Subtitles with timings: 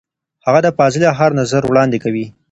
[0.45, 2.25] هغه د فاضله ښار نظر وړاندې کوي.